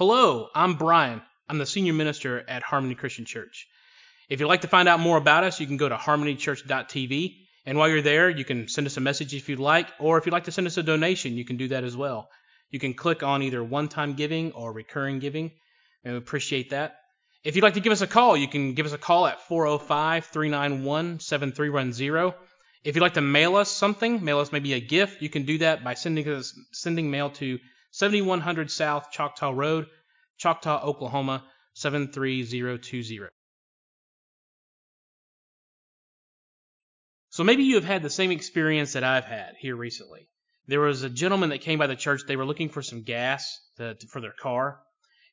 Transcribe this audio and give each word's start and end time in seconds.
Hello, 0.00 0.48
I'm 0.54 0.76
Brian. 0.76 1.20
I'm 1.46 1.58
the 1.58 1.66
senior 1.66 1.92
minister 1.92 2.42
at 2.48 2.62
Harmony 2.62 2.94
Christian 2.94 3.26
Church. 3.26 3.68
If 4.30 4.40
you'd 4.40 4.48
like 4.48 4.62
to 4.62 4.66
find 4.66 4.88
out 4.88 4.98
more 4.98 5.18
about 5.18 5.44
us, 5.44 5.60
you 5.60 5.66
can 5.66 5.76
go 5.76 5.90
to 5.90 5.94
harmonychurch.tv. 5.94 7.36
And 7.66 7.76
while 7.76 7.90
you're 7.90 8.00
there, 8.00 8.30
you 8.30 8.46
can 8.46 8.66
send 8.66 8.86
us 8.86 8.96
a 8.96 9.02
message 9.02 9.34
if 9.34 9.50
you'd 9.50 9.58
like, 9.58 9.88
or 9.98 10.16
if 10.16 10.24
you'd 10.24 10.32
like 10.32 10.44
to 10.44 10.52
send 10.52 10.66
us 10.66 10.78
a 10.78 10.82
donation, 10.82 11.34
you 11.34 11.44
can 11.44 11.58
do 11.58 11.68
that 11.68 11.84
as 11.84 11.98
well. 11.98 12.30
You 12.70 12.80
can 12.80 12.94
click 12.94 13.22
on 13.22 13.42
either 13.42 13.62
one 13.62 13.88
time 13.88 14.14
giving 14.14 14.52
or 14.52 14.72
recurring 14.72 15.18
giving, 15.18 15.50
and 16.02 16.14
we 16.14 16.18
appreciate 16.18 16.70
that. 16.70 16.96
If 17.44 17.54
you'd 17.54 17.62
like 17.62 17.74
to 17.74 17.80
give 17.80 17.92
us 17.92 18.00
a 18.00 18.06
call, 18.06 18.38
you 18.38 18.48
can 18.48 18.72
give 18.72 18.86
us 18.86 18.94
a 18.94 18.98
call 18.98 19.26
at 19.26 19.42
405 19.48 20.24
391 20.24 21.20
7310. 21.20 22.32
If 22.84 22.96
you'd 22.96 23.02
like 23.02 23.14
to 23.14 23.20
mail 23.20 23.54
us 23.54 23.70
something, 23.70 24.24
mail 24.24 24.38
us 24.38 24.50
maybe 24.50 24.72
a 24.72 24.80
gift, 24.80 25.20
you 25.20 25.28
can 25.28 25.44
do 25.44 25.58
that 25.58 25.84
by 25.84 25.92
sending 25.92 26.26
us 26.26 26.58
sending 26.72 27.10
mail 27.10 27.28
to 27.32 27.58
7100 27.92 28.70
South 28.70 29.10
Choctaw 29.10 29.50
Road, 29.50 29.86
Choctaw, 30.38 30.82
Oklahoma 30.84 31.44
73020. 31.74 33.28
So 37.30 37.44
maybe 37.44 37.62
you 37.62 37.76
have 37.76 37.84
had 37.84 38.02
the 38.02 38.10
same 38.10 38.32
experience 38.32 38.94
that 38.94 39.04
I've 39.04 39.24
had 39.24 39.54
here 39.58 39.76
recently. 39.76 40.28
There 40.66 40.80
was 40.80 41.02
a 41.02 41.10
gentleman 41.10 41.50
that 41.50 41.60
came 41.60 41.78
by 41.78 41.86
the 41.86 41.96
church. 41.96 42.22
They 42.26 42.36
were 42.36 42.44
looking 42.44 42.68
for 42.68 42.82
some 42.82 43.02
gas 43.02 43.58
to, 43.76 43.94
to, 43.94 44.06
for 44.08 44.20
their 44.20 44.32
car. 44.32 44.80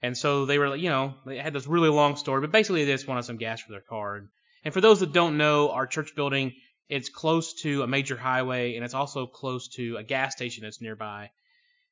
And 0.01 0.15
so 0.15 0.45
they 0.45 0.59
were, 0.59 0.75
you 0.75 0.89
know, 0.89 1.15
they 1.25 1.37
had 1.37 1.53
this 1.53 1.67
really 1.67 1.89
long 1.89 2.15
story, 2.15 2.41
but 2.41 2.51
basically 2.51 2.85
they 2.85 2.93
just 2.93 3.07
wanted 3.07 3.23
some 3.23 3.37
gas 3.37 3.61
for 3.61 3.71
their 3.71 3.81
car. 3.81 4.21
And 4.63 4.73
for 4.73 4.81
those 4.81 4.99
that 4.99 5.11
don't 5.11 5.37
know, 5.37 5.71
our 5.71 5.87
church 5.87 6.15
building, 6.15 6.53
it's 6.87 7.09
close 7.09 7.53
to 7.61 7.83
a 7.83 7.87
major 7.87 8.15
highway 8.15 8.75
and 8.75 8.85
it's 8.85 8.93
also 8.93 9.25
close 9.25 9.67
to 9.69 9.97
a 9.97 10.03
gas 10.03 10.33
station 10.33 10.63
that's 10.63 10.81
nearby. 10.81 11.31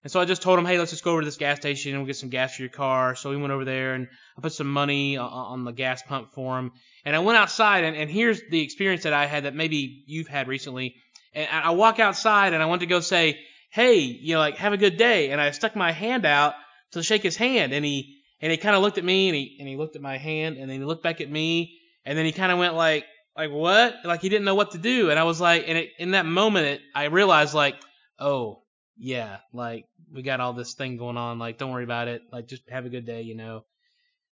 And 0.06 0.12
so 0.12 0.20
I 0.20 0.26
just 0.26 0.44
told 0.44 0.60
him, 0.60 0.66
hey, 0.66 0.78
let's 0.78 0.92
just 0.92 1.04
go 1.04 1.14
over 1.14 1.22
to 1.22 1.26
this 1.26 1.36
gas 1.36 1.58
station 1.58 1.94
and 1.94 2.00
we'll 2.00 2.06
get 2.06 2.16
some 2.16 2.30
gas 2.30 2.56
for 2.56 2.62
your 2.62 2.70
car. 2.70 3.16
So 3.16 3.32
we 3.32 3.38
went 3.38 3.52
over 3.52 3.66
there 3.66 3.96
and 3.96 4.08
I 4.38 4.42
put 4.42 4.54
some 4.54 4.72
money 4.72 5.18
on 5.18 5.64
the 5.64 5.72
gas 5.72 6.04
pump 6.04 6.32
for 6.36 6.60
him. 6.60 6.74
And 7.06 7.16
I 7.16 7.20
went 7.20 7.40
outside 7.40 7.86
and, 7.86 7.98
and 7.98 8.08
here's 8.08 8.40
the 8.52 8.62
experience 8.62 9.02
that 9.02 9.14
I 9.14 9.26
had 9.26 9.46
that 9.46 9.56
maybe 9.56 10.04
you've 10.06 10.28
had 10.28 10.48
recently. 10.48 10.94
And 11.34 11.50
I 11.50 11.72
walk 11.72 12.00
outside 12.00 12.54
and 12.54 12.62
I 12.62 12.68
went 12.68 12.82
to 12.82 12.86
go 12.86 13.00
say, 13.00 13.40
hey, 13.72 13.96
you 13.96 14.36
know, 14.36 14.40
like 14.42 14.58
have 14.58 14.74
a 14.74 14.78
good 14.78 14.98
day. 14.98 15.32
And 15.32 15.42
I 15.42 15.50
stuck 15.50 15.76
my 15.76 15.92
hand 15.92 16.24
out 16.24 16.54
to 16.92 17.02
shake 17.02 17.24
his 17.24 17.36
hand 17.36 17.74
and 17.74 17.84
he 17.84 18.20
and 18.42 18.52
he 18.52 18.60
kind 18.60 18.76
of 18.76 18.84
looked 18.84 19.00
at 19.00 19.04
me 19.04 19.30
and 19.30 19.36
he 19.36 19.58
and 19.58 19.68
he 19.68 19.76
looked 19.76 19.96
at 19.96 20.04
my 20.04 20.20
hand 20.20 20.58
and 20.58 20.70
then 20.70 20.78
he 20.82 20.86
looked 20.86 21.02
back 21.02 21.20
at 21.20 21.32
me 21.32 21.80
and 22.06 22.16
then 22.16 22.26
he 22.26 22.32
kind 22.32 22.52
of 22.52 22.60
went 22.60 22.76
like 22.76 23.06
like 23.36 23.50
what? 23.50 23.96
Like 24.04 24.22
he 24.22 24.30
didn't 24.30 24.46
know 24.46 24.54
what 24.54 24.70
to 24.74 24.78
do. 24.78 25.10
And 25.10 25.18
I 25.18 25.24
was 25.24 25.42
like, 25.42 25.64
and 25.68 25.80
it, 25.80 25.90
in 25.98 26.12
that 26.12 26.28
moment, 26.28 26.68
it, 26.68 26.82
I 26.94 27.06
realized 27.06 27.56
like, 27.56 27.78
oh 28.20 28.62
yeah, 28.98 29.38
like 29.54 29.86
we 30.14 30.22
got 30.22 30.40
all 30.40 30.54
this 30.54 30.74
thing 30.74 30.98
going 30.98 31.18
on. 31.18 31.40
Like, 31.40 31.58
don't 31.58 31.72
worry 31.72 31.84
about 31.84 32.08
it. 32.08 32.22
Like, 32.32 32.48
just 32.48 32.70
have 32.70 32.86
a 32.86 32.90
good 32.90 33.06
day, 33.06 33.22
you 33.22 33.36
know. 33.36 33.66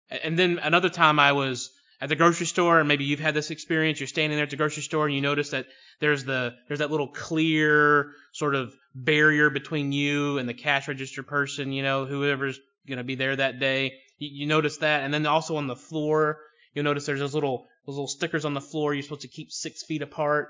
And 0.10 0.38
then 0.38 0.60
another 0.62 0.90
time 0.90 1.20
I 1.20 1.32
was 1.32 1.72
at 2.00 2.10
the 2.10 2.16
grocery 2.16 2.46
store, 2.46 2.80
and 2.80 2.88
maybe 2.88 3.06
you've 3.06 3.20
had 3.20 3.34
this 3.34 3.52
experience. 3.52 4.00
You're 4.00 4.08
standing 4.08 4.38
there 4.38 4.44
at 4.44 4.50
the 4.50 4.58
grocery 4.58 4.84
store, 4.84 5.06
and 5.06 5.16
you 5.16 5.22
notice 5.22 5.52
that 5.52 5.68
there's 6.00 6.26
the 6.26 6.54
there's 6.68 6.80
that 6.80 6.92
little 6.92 7.08
clear 7.08 8.12
sort 8.34 8.56
of 8.56 8.74
barrier 8.94 9.50
between 9.50 9.92
you 9.92 10.38
and 10.38 10.48
the 10.48 10.54
cash 10.54 10.88
register 10.88 11.24
person, 11.24 11.72
you 11.72 11.84
know, 11.84 12.06
whoever's 12.06 12.60
gonna 12.88 13.04
be 13.04 13.16
there 13.16 13.36
that 13.36 13.60
day. 13.60 13.94
You, 14.18 14.30
you 14.32 14.46
notice 14.46 14.78
that, 14.78 15.04
and 15.04 15.14
then 15.14 15.26
also 15.26 15.56
on 15.58 15.68
the 15.68 15.76
floor, 15.76 16.40
you'll 16.74 16.84
notice 16.84 17.06
there's 17.06 17.20
those 17.20 17.34
little 17.34 17.68
those 17.86 17.96
little 17.96 18.08
stickers 18.08 18.46
on 18.46 18.54
the 18.54 18.62
floor. 18.62 18.94
You're 18.94 19.04
supposed 19.04 19.22
to 19.22 19.28
keep 19.28 19.52
six 19.52 19.84
feet 19.84 20.02
apart. 20.02 20.50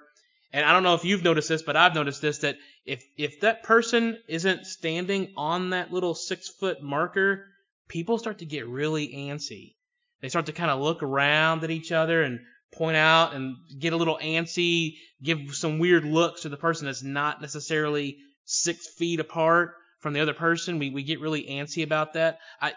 And 0.53 0.63
I 0.63 0.71
don't 0.71 0.83
know 0.83 0.93
if 0.93 1.03
you've 1.03 1.23
noticed 1.23 1.49
this, 1.49 1.63
but 1.63 1.75
I've 1.75 1.95
noticed 1.95 2.21
this 2.21 2.37
that 2.39 2.57
if 2.85 3.03
if 3.17 3.39
that 3.41 3.63
person 3.63 4.19
isn't 4.27 4.67
standing 4.67 5.33
on 5.35 5.71
that 5.71 5.91
little 5.91 6.13
six 6.13 6.47
foot 6.47 6.83
marker, 6.83 7.47
people 7.87 8.19
start 8.19 8.37
to 8.39 8.45
get 8.45 8.67
really 8.67 9.07
antsy. 9.07 9.73
They 10.21 10.29
start 10.29 10.45
to 10.45 10.53
kind 10.53 10.69
of 10.69 10.79
look 10.79 11.01
around 11.01 11.63
at 11.63 11.71
each 11.71 11.91
other 11.91 12.21
and 12.21 12.39
point 12.71 12.95
out 12.95 13.33
and 13.33 13.55
get 13.79 13.93
a 13.93 13.97
little 13.97 14.19
antsy, 14.21 14.97
give 15.21 15.55
some 15.55 15.79
weird 15.79 16.05
looks 16.05 16.41
to 16.41 16.49
the 16.49 16.57
person 16.57 16.85
that's 16.85 17.03
not 17.03 17.41
necessarily 17.41 18.17
six 18.45 18.87
feet 18.87 19.19
apart 19.19 19.73
from 19.99 20.13
the 20.13 20.19
other 20.19 20.33
person. 20.35 20.77
We 20.77 20.91
we 20.91 21.01
get 21.01 21.19
really 21.19 21.45
antsy 21.45 21.83
about 21.83 22.13
that. 22.13 22.37
I 22.61 22.73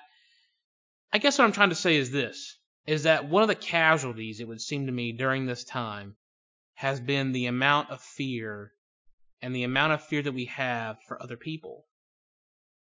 I 1.12 1.18
guess 1.18 1.38
what 1.38 1.44
I'm 1.44 1.52
trying 1.52 1.70
to 1.70 1.74
say 1.74 1.96
is 1.96 2.10
this 2.10 2.56
is 2.86 3.02
that 3.02 3.28
one 3.28 3.42
of 3.42 3.48
the 3.48 3.54
casualties, 3.54 4.40
it 4.40 4.48
would 4.48 4.60
seem 4.62 4.86
to 4.86 4.92
me, 4.92 5.12
during 5.12 5.44
this 5.44 5.64
time 5.64 6.16
has 6.76 7.00
been 7.00 7.32
the 7.32 7.46
amount 7.46 7.90
of 7.90 8.00
fear 8.00 8.72
and 9.42 9.54
the 9.54 9.64
amount 9.64 9.94
of 9.94 10.04
fear 10.04 10.22
that 10.22 10.32
we 10.32 10.44
have 10.44 10.98
for 11.08 11.20
other 11.20 11.36
people. 11.36 11.86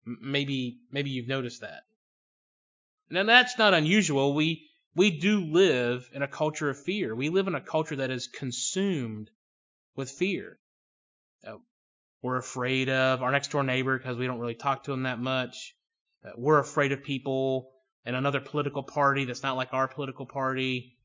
Maybe 0.05 0.79
maybe 0.91 1.09
you've 1.09 1.27
noticed 1.27 1.61
that. 1.61 1.83
Now 3.09 3.23
that's 3.23 3.57
not 3.57 3.73
unusual. 3.73 4.33
We 4.33 4.67
we 4.95 5.11
do 5.11 5.45
live 5.45 6.09
in 6.13 6.21
a 6.21 6.27
culture 6.27 6.69
of 6.69 6.77
fear. 6.77 7.15
We 7.15 7.29
live 7.29 7.47
in 7.47 7.55
a 7.55 7.61
culture 7.61 7.95
that 7.97 8.11
is 8.11 8.27
consumed 8.27 9.29
with 9.95 10.11
fear. 10.11 10.59
Uh, 11.45 11.57
we're 12.21 12.37
afraid 12.37 12.89
of 12.89 13.23
our 13.23 13.31
next 13.31 13.51
door 13.51 13.63
neighbor 13.63 13.97
because 13.97 14.17
we 14.17 14.27
don't 14.27 14.39
really 14.39 14.55
talk 14.55 14.83
to 14.83 14.93
him 14.93 15.03
that 15.03 15.19
much. 15.19 15.73
Uh, 16.25 16.31
we're 16.37 16.59
afraid 16.59 16.91
of 16.91 17.03
people 17.03 17.71
in 18.05 18.13
another 18.13 18.41
political 18.41 18.83
party 18.83 19.23
that's 19.23 19.43
not 19.43 19.55
like 19.55 19.73
our 19.73 19.87
political 19.87 20.25
party. 20.25 20.97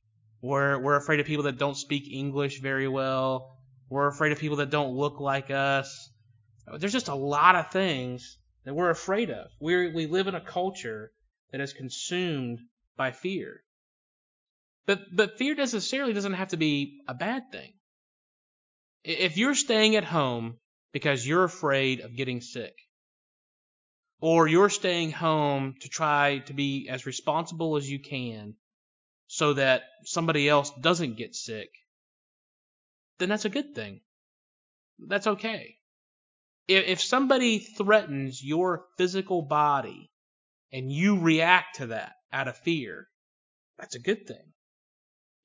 We're 0.44 0.78
we're 0.78 0.96
afraid 0.96 1.20
of 1.20 1.26
people 1.26 1.44
that 1.44 1.56
don't 1.56 1.74
speak 1.74 2.12
English 2.12 2.60
very 2.60 2.86
well. 2.86 3.56
We're 3.88 4.08
afraid 4.08 4.30
of 4.30 4.38
people 4.38 4.58
that 4.58 4.68
don't 4.68 4.94
look 4.94 5.18
like 5.18 5.50
us. 5.50 6.10
There's 6.78 6.92
just 6.92 7.08
a 7.08 7.14
lot 7.14 7.56
of 7.56 7.70
things 7.70 8.36
that 8.64 8.74
we're 8.74 8.90
afraid 8.90 9.30
of. 9.30 9.46
We 9.58 9.88
we 9.88 10.06
live 10.06 10.26
in 10.26 10.34
a 10.34 10.42
culture 10.42 11.12
that 11.50 11.62
is 11.62 11.72
consumed 11.72 12.58
by 12.94 13.12
fear. 13.12 13.62
But 14.84 15.16
but 15.16 15.38
fear 15.38 15.54
necessarily 15.54 16.12
doesn't 16.12 16.34
have 16.34 16.48
to 16.48 16.58
be 16.58 17.00
a 17.08 17.14
bad 17.14 17.50
thing. 17.50 17.72
If 19.02 19.38
you're 19.38 19.54
staying 19.54 19.96
at 19.96 20.04
home 20.04 20.58
because 20.92 21.26
you're 21.26 21.44
afraid 21.44 22.00
of 22.00 22.16
getting 22.16 22.42
sick, 22.42 22.74
or 24.20 24.46
you're 24.46 24.68
staying 24.68 25.12
home 25.12 25.76
to 25.80 25.88
try 25.88 26.40
to 26.48 26.52
be 26.52 26.90
as 26.90 27.06
responsible 27.06 27.78
as 27.78 27.90
you 27.90 27.98
can 27.98 28.56
so 29.26 29.54
that 29.54 29.82
somebody 30.04 30.48
else 30.48 30.70
doesn't 30.80 31.16
get 31.16 31.34
sick, 31.34 31.70
then 33.18 33.28
that's 33.28 33.44
a 33.44 33.50
good 33.50 33.74
thing. 33.74 34.00
That's 34.98 35.26
okay. 35.26 35.76
If, 36.68 36.86
if 36.86 37.02
somebody 37.02 37.58
threatens 37.58 38.42
your 38.42 38.84
physical 38.96 39.42
body 39.42 40.10
and 40.72 40.90
you 40.90 41.18
react 41.20 41.76
to 41.76 41.86
that 41.88 42.12
out 42.32 42.48
of 42.48 42.56
fear, 42.58 43.08
that's 43.78 43.94
a 43.94 44.00
good 44.00 44.26
thing. 44.26 44.52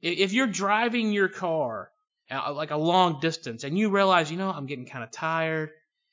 If 0.01 0.31
you're 0.31 0.47
driving 0.47 1.11
your 1.11 1.27
car 1.27 1.89
uh, 2.31 2.53
like 2.53 2.71
a 2.71 2.77
long 2.77 3.19
distance 3.19 3.63
and 3.63 3.77
you 3.77 3.89
realize, 3.89 4.31
you 4.31 4.37
know, 4.37 4.49
I'm 4.49 4.65
getting 4.65 4.85
kind 4.85 5.03
of 5.03 5.11
tired 5.11 5.71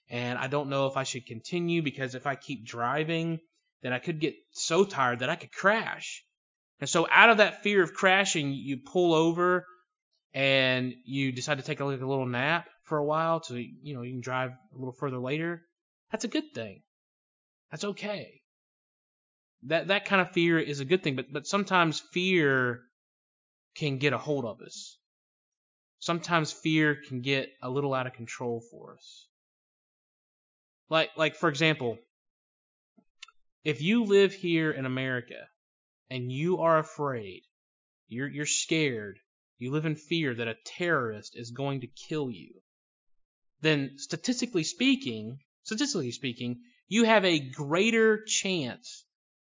and 0.08 0.38
I 0.38 0.48
don't 0.48 0.70
know 0.70 0.86
if 0.86 0.96
I 0.96 1.04
should 1.04 1.26
continue 1.26 1.82
because 1.82 2.14
if 2.14 2.26
I 2.26 2.34
keep 2.34 2.66
driving, 2.66 3.38
then 3.82 3.92
I 3.92 3.98
could 3.98 4.20
get 4.20 4.34
so 4.52 4.84
tired 4.84 5.20
that 5.20 5.30
I 5.30 5.36
could 5.36 5.52
crash. 5.52 6.24
And 6.80 6.88
so 6.88 7.06
out 7.10 7.30
of 7.30 7.38
that 7.38 7.62
fear 7.62 7.82
of 7.82 7.94
crashing, 7.94 8.52
you 8.52 8.78
pull 8.78 9.14
over 9.14 9.64
and 10.34 10.94
you 11.04 11.32
decide 11.32 11.56
to 11.56 11.64
take 11.64 11.80
a, 11.80 11.84
like 11.84 12.00
a 12.00 12.06
little 12.06 12.26
nap 12.26 12.68
for 12.84 12.98
a 12.98 13.04
while 13.04 13.42
so 13.42 13.54
you 13.54 13.94
know 13.94 14.02
you 14.02 14.12
can 14.12 14.20
drive 14.20 14.50
a 14.50 14.76
little 14.76 14.92
further 14.92 15.18
later. 15.18 15.62
That's 16.12 16.24
a 16.24 16.28
good 16.28 16.52
thing. 16.54 16.82
That's 17.70 17.84
okay. 17.84 18.42
That 19.64 19.88
that 19.88 20.04
kind 20.04 20.20
of 20.20 20.32
fear 20.32 20.58
is 20.58 20.80
a 20.80 20.84
good 20.84 21.02
thing, 21.02 21.16
but 21.16 21.32
but 21.32 21.46
sometimes 21.46 22.02
fear 22.12 22.82
can 23.74 23.98
get 23.98 24.12
a 24.12 24.18
hold 24.18 24.44
of 24.44 24.60
us. 24.60 24.98
Sometimes 25.98 26.52
fear 26.52 26.98
can 27.08 27.22
get 27.22 27.48
a 27.62 27.70
little 27.70 27.94
out 27.94 28.06
of 28.06 28.12
control 28.12 28.62
for 28.70 28.94
us. 28.94 29.26
Like 30.90 31.10
like 31.16 31.36
for 31.36 31.48
example, 31.48 31.98
if 33.64 33.80
you 33.80 34.04
live 34.04 34.34
here 34.34 34.70
in 34.70 34.84
America 34.84 35.48
and 36.10 36.30
you 36.30 36.58
are 36.58 36.78
afraid, 36.78 37.42
you're, 38.08 38.28
you're 38.28 38.46
scared, 38.46 39.18
you 39.58 39.72
live 39.72 39.86
in 39.86 39.96
fear 39.96 40.34
that 40.34 40.48
a 40.48 40.56
terrorist 40.64 41.36
is 41.36 41.50
going 41.50 41.80
to 41.80 41.86
kill 41.86 42.30
you, 42.30 42.54
then 43.60 43.92
statistically 43.96 44.64
speaking, 44.64 45.38
statistically 45.64 46.12
speaking, 46.12 46.60
you 46.88 47.04
have 47.04 47.24
a 47.24 47.40
greater 47.50 48.22
chance 48.24 49.04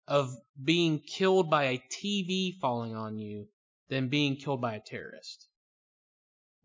of 0.08 0.36
being 0.62 1.00
killed 1.00 1.50
by 1.50 1.66
a 1.66 1.84
TV 1.92 2.60
falling 2.60 2.96
on 2.96 3.18
you 3.18 3.48
than 3.90 4.10
being 4.10 4.36
killed 4.36 4.62
by 4.62 4.76
a 4.76 4.82
terrorist. 4.82 5.48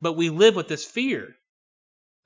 But 0.00 0.14
we 0.14 0.30
live 0.30 0.56
with 0.56 0.68
this 0.68 0.84
fear. 0.84 1.36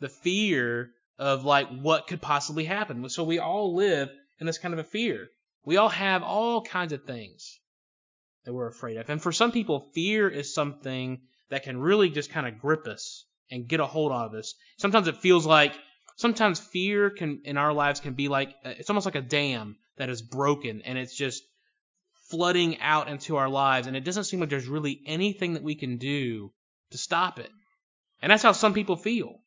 The 0.01 0.09
fear 0.09 0.91
of 1.19 1.45
like 1.45 1.69
what 1.69 2.07
could 2.07 2.23
possibly 2.23 2.65
happen. 2.65 3.09
So 3.09 3.25
we 3.25 3.39
all 3.39 3.75
live 3.75 4.09
in 4.39 4.47
this 4.47 4.59
kind 4.59 4.73
of 4.73 4.81
a 4.81 4.85
fear. 4.85 5.29
We 5.65 5.77
all 5.77 5.89
have 5.89 6.23
all 6.23 6.63
kinds 6.63 6.93
of 6.93 7.05
things 7.05 7.59
that 8.45 8.55
we're 8.55 8.69
afraid 8.69 8.97
of. 8.97 9.09
And 9.11 9.21
for 9.21 9.33
some 9.33 9.53
people, 9.53 9.91
fear 9.95 10.29
is 10.29 10.55
something 10.55 11.21
that 11.51 11.65
can 11.65 11.79
really 11.79 12.11
just 12.11 12.31
kind 12.31 12.47
of 12.47 12.59
grip 12.59 12.87
us 12.87 13.25
and 13.51 13.69
get 13.69 13.81
a 13.81 13.87
hold 13.87 14.13
of 14.13 14.35
us. 14.35 14.55
Sometimes 14.79 15.09
it 15.09 15.17
feels 15.17 15.47
like, 15.47 15.75
sometimes 16.17 16.61
fear 16.61 17.11
can, 17.11 17.43
in 17.45 17.57
our 17.57 17.73
lives 17.73 18.01
can 18.01 18.15
be 18.15 18.29
like, 18.29 18.51
uh, 18.65 18.71
it's 18.79 18.91
almost 18.91 19.07
like 19.07 19.15
a 19.15 19.23
dam 19.23 19.77
that 19.97 20.11
is 20.11 20.23
broken 20.23 20.83
and 20.83 20.99
it's 20.99 21.17
just 21.17 21.43
flooding 22.31 22.81
out 22.81 23.09
into 23.09 23.37
our 23.37 23.49
lives 23.49 23.87
and 23.87 23.97
it 23.97 24.05
doesn't 24.05 24.25
seem 24.25 24.41
like 24.41 24.51
there's 24.51 24.67
really 24.67 25.01
anything 25.07 25.55
that 25.55 25.63
we 25.63 25.75
can 25.75 25.97
do 25.97 26.53
to 26.91 26.99
stop 26.99 27.39
it. 27.39 27.51
And 28.21 28.31
that's 28.31 28.43
how 28.43 28.53
some 28.53 28.75
people 28.75 28.97
feel. 28.97 29.41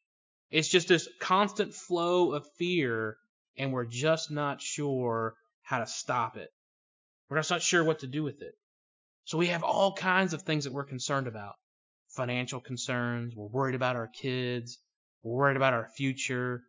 It's 0.50 0.68
just 0.68 0.88
this 0.88 1.08
constant 1.19 1.74
flow 1.74 2.34
of 2.34 2.46
fear 2.58 3.18
and 3.58 3.72
we're 3.72 3.86
just 3.86 4.31
not 4.31 4.62
sure 4.62 5.36
how 5.62 5.80
to 5.80 5.88
stop 5.88 6.38
it. 6.38 6.50
We're 7.30 7.38
just 7.38 7.52
not 7.52 7.62
sure 7.62 7.84
what 7.84 8.00
to 8.00 8.08
do 8.08 8.24
with 8.24 8.42
it. 8.42 8.54
So 9.25 9.38
we 9.38 9.48
have 9.48 9.63
all 9.63 9.94
kinds 9.94 10.34
of 10.34 10.42
things 10.42 10.66
that 10.66 10.74
we're 10.74 10.84
concerned 10.84 11.28
about. 11.28 11.54
Financial 12.10 12.60
concerns, 12.60 13.34
we're 13.36 13.48
worried 13.48 13.75
about 13.75 13.96
our 13.96 14.08
kids, 14.08 14.80
we're 15.24 15.38
worried 15.38 15.56
about 15.58 15.74
our 15.74 15.88
future, 15.96 16.63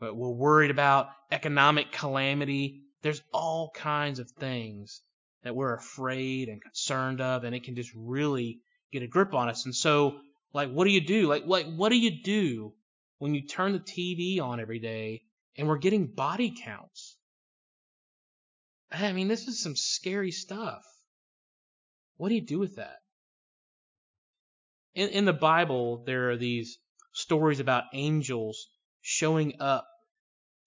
but 0.00 0.16
we're 0.16 0.30
worried 0.30 0.70
about 0.70 1.10
economic 1.30 1.92
calamity. 1.92 2.82
There's 3.02 3.20
all 3.32 3.70
kinds 3.74 4.18
of 4.18 4.30
things 4.30 5.02
that 5.42 5.54
we're 5.54 5.74
afraid 5.74 6.48
and 6.48 6.62
concerned 6.62 7.20
of, 7.20 7.44
and 7.44 7.54
it 7.54 7.64
can 7.64 7.76
just 7.76 7.90
really 7.94 8.60
get 8.92 9.02
a 9.02 9.06
grip 9.06 9.34
on 9.34 9.48
us. 9.48 9.66
And 9.66 9.74
so, 9.74 10.20
like, 10.54 10.70
what 10.70 10.84
do 10.84 10.90
you 10.90 11.02
do? 11.02 11.26
Like, 11.26 11.44
like, 11.46 11.66
what 11.66 11.90
do 11.90 11.98
you 11.98 12.22
do 12.22 12.72
when 13.18 13.34
you 13.34 13.46
turn 13.46 13.72
the 13.72 13.80
TV 13.80 14.40
on 14.40 14.60
every 14.60 14.78
day 14.78 15.24
and 15.56 15.68
we're 15.68 15.76
getting 15.76 16.06
body 16.06 16.54
counts? 16.64 17.17
I 18.90 19.12
mean, 19.12 19.28
this 19.28 19.46
is 19.48 19.62
some 19.62 19.76
scary 19.76 20.30
stuff. 20.30 20.82
What 22.16 22.30
do 22.30 22.34
you 22.34 22.40
do 22.40 22.58
with 22.58 22.76
that? 22.76 22.98
In, 24.94 25.10
in 25.10 25.24
the 25.24 25.32
Bible, 25.32 26.02
there 26.04 26.30
are 26.30 26.36
these 26.36 26.78
stories 27.12 27.60
about 27.60 27.84
angels 27.92 28.68
showing 29.00 29.60
up 29.60 29.86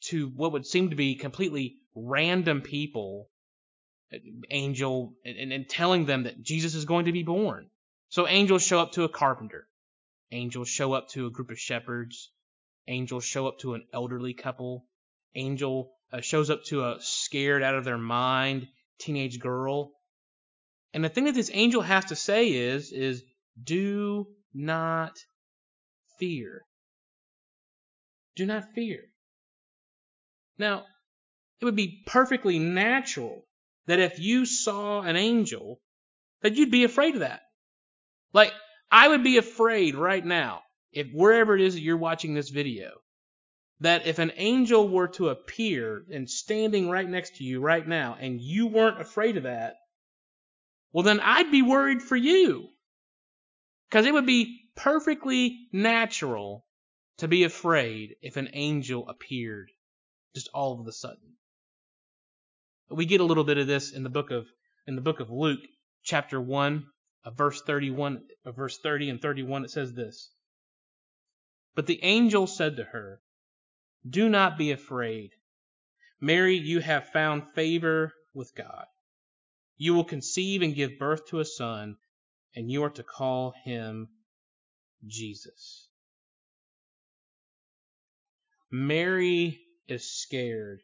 to 0.02 0.28
what 0.30 0.54
would 0.54 0.66
seem 0.66 0.90
to 0.90 0.96
be 0.96 1.16
completely 1.16 1.78
random 1.96 2.62
people 2.62 3.30
eh, 4.12 4.20
angel 4.50 5.14
and, 5.26 5.52
and 5.52 5.70
telling 5.70 6.06
them 6.06 6.24
that 6.24 6.42
Jesus 6.42 6.76
is 6.76 6.86
going 6.86 7.06
to 7.06 7.12
be 7.12 7.24
born. 7.24 7.70
So 8.10 8.28
angels 8.28 8.64
show 8.64 8.80
up 8.80 8.94
to 8.94 9.04
a 9.04 9.10
carpenter. 9.10 9.68
Angels 10.32 10.70
show 10.70 10.94
up 10.94 11.10
to 11.10 11.28
a 11.28 11.32
group 11.32 11.52
of 11.52 11.60
shepherds. 11.60 12.32
Angels 12.88 13.26
show 13.26 13.48
up 13.48 13.60
to 13.60 13.74
an 13.74 13.86
elderly 13.94 14.34
couple. 14.34 14.86
Angel 15.36 15.92
uh, 16.12 16.22
shows 16.22 16.50
up 16.50 16.64
to 16.66 16.84
a 16.84 16.98
scared 17.00 17.64
out 17.64 17.76
of 17.76 17.86
their 17.86 17.98
mind 17.98 18.68
teenage 19.00 19.40
girl. 19.40 19.92
And 20.94 21.04
the 21.04 21.10
thing 21.10 21.26
that 21.26 21.36
this 21.36 21.52
angel 21.54 21.82
has 21.82 22.06
to 22.06 22.16
say 22.16 22.50
is, 22.52 22.92
is 22.92 23.24
do 23.62 24.28
not 24.54 25.18
fear. 26.20 26.62
Do 28.36 28.46
not 28.46 28.74
fear. 28.74 29.00
Now, 30.58 30.86
it 31.60 31.66
would 31.66 31.76
be 31.76 32.04
perfectly 32.06 32.60
natural 32.60 33.46
that 33.88 34.00
if 34.00 34.20
you 34.20 34.46
saw 34.46 35.02
an 35.02 35.16
angel, 35.16 35.80
that 36.42 36.56
you'd 36.56 36.72
be 36.72 36.84
afraid 36.84 37.16
of 37.16 37.22
that. 37.22 37.42
Like, 38.34 38.54
I 38.92 39.08
would 39.08 39.24
be 39.24 39.38
afraid 39.38 39.96
right 39.96 40.24
now, 40.24 40.62
if 40.92 41.08
wherever 41.14 41.56
it 41.56 41.62
is 41.62 41.76
that 41.76 41.82
you're 41.82 41.98
watching 41.98 42.34
this 42.34 42.50
video, 42.50 42.92
that 43.82 44.06
if 44.06 44.20
an 44.20 44.32
angel 44.36 44.88
were 44.88 45.08
to 45.08 45.30
appear 45.30 46.06
and 46.12 46.30
standing 46.30 46.90
right 46.90 47.08
next 47.08 47.38
to 47.38 47.44
you 47.44 47.60
right 47.60 47.86
now, 47.86 48.16
and 48.20 48.40
you 48.40 48.68
weren't 48.68 49.02
afraid 49.02 49.38
of 49.38 49.44
that, 49.44 49.76
well, 50.94 51.04
then 51.04 51.20
I'd 51.20 51.52
be 51.52 51.64
worried 51.64 52.02
for 52.02 52.16
you. 52.16 52.70
Because 53.90 54.06
it 54.06 54.14
would 54.14 54.28
be 54.28 54.60
perfectly 54.76 55.68
natural 55.74 56.66
to 57.18 57.28
be 57.28 57.44
afraid 57.44 58.16
if 58.22 58.38
an 58.38 58.50
angel 58.54 59.10
appeared 59.10 59.72
just 60.36 60.50
all 60.54 60.80
of 60.80 60.88
a 60.88 60.92
sudden. 60.92 61.36
We 62.90 63.06
get 63.06 63.22
a 63.22 63.26
little 63.26 63.44
bit 63.44 63.58
of 63.58 63.68
this 63.68 63.92
in 63.92 64.04
the 64.04 64.10
book 64.10 64.32
of 64.32 64.48
in 64.88 64.96
the 64.96 65.02
book 65.02 65.20
of 65.20 65.30
Luke, 65.30 65.62
chapter 66.04 66.40
1, 66.40 66.86
uh, 67.24 67.32
verse 67.32 67.62
31, 67.62 68.22
uh, 68.46 68.52
verse 68.52 68.78
30 68.80 69.10
and 69.10 69.22
31 69.22 69.66
it 69.66 69.72
says 69.72 69.94
this. 69.94 70.32
But 71.76 71.88
the 71.88 72.04
angel 72.04 72.48
said 72.48 72.78
to 72.78 72.84
her, 72.84 73.22
"Do 74.08 74.30
not 74.30 74.58
be 74.58 74.72
afraid. 74.72 75.32
Mary, 76.20 76.56
you 76.56 76.80
have 76.80 77.12
found 77.12 77.54
favor 77.54 78.14
with 78.34 78.56
God. 78.56 78.86
You 79.78 79.94
will 79.94 80.06
conceive 80.06 80.62
and 80.62 80.76
give 80.76 80.98
birth 81.00 81.28
to 81.28 81.40
a 81.40 81.46
son, 81.46 81.98
and 82.56 82.72
you 82.72 82.84
are 82.84 82.90
to 82.92 83.04
call 83.04 83.52
him 83.64 84.10
Jesus." 85.06 85.90
Mary 88.70 89.68
is 89.88 90.10
scared 90.10 90.82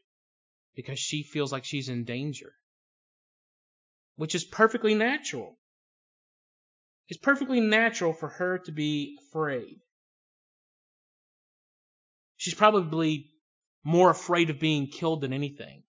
because 0.75 0.99
she 0.99 1.23
feels 1.23 1.51
like 1.51 1.63
she's 1.63 1.89
in 1.89 2.03
danger, 2.03 2.53
which 4.15 4.35
is 4.35 4.43
perfectly 4.43 4.93
natural. 4.93 5.57
It's 7.07 7.19
perfectly 7.19 7.61
natural 7.61 8.13
for 8.13 8.27
her 8.27 8.59
to 8.59 8.71
be 8.71 9.17
afraid. 9.27 9.81
She's 12.38 12.54
probably 12.54 13.31
more 13.84 14.10
afraid 14.10 14.50
of 14.50 14.60
being 14.60 14.88
killed 14.88 15.22
than 15.22 15.34
anything. 15.34 15.84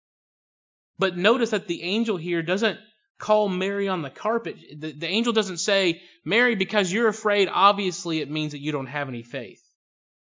But 0.99 1.17
notice 1.17 1.51
that 1.51 1.69
the 1.69 1.83
angel 1.83 2.17
here 2.17 2.43
doesn't 2.43 2.79
call 3.19 3.49
Mary 3.49 3.89
on 3.89 4.03
the 4.03 4.11
carpet. 4.11 4.57
The, 4.77 4.93
the, 4.93 5.07
angel 5.07 5.33
doesn't 5.33 5.59
say, 5.59 6.03
Mary, 6.25 6.55
because 6.55 6.93
you're 6.93 7.09
afraid, 7.09 7.49
obviously 7.53 8.21
it 8.21 8.31
means 8.31 8.53
that 8.53 8.61
you 8.61 8.73
don't 8.73 8.87
have 8.87 9.09
any 9.09 9.23
faith. 9.23 9.63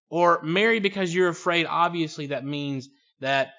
Or 0.10 0.42
Mary, 0.44 0.80
because 0.80 1.14
you're 1.14 1.30
afraid, 1.30 1.66
obviously 1.66 2.28
that 2.28 2.46
means 2.46 2.90
that 3.20 3.54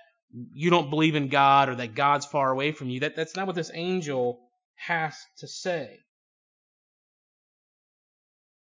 you 0.53 0.71
don't 0.71 0.91
believe 0.91 1.17
in 1.17 1.29
God 1.29 1.69
or 1.69 1.77
that 1.77 1.95
God's 1.95 2.27
far 2.27 2.51
away 2.51 2.73
from 2.73 2.91
you. 2.91 3.01
That, 3.01 3.17
that's 3.17 3.37
not 3.37 3.47
what 3.47 3.57
this 3.57 3.71
angel 3.75 4.41
has 4.77 5.17
to 5.39 5.49
say. 5.49 5.99